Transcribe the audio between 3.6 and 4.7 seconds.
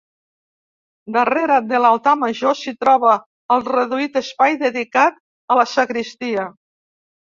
reduït espai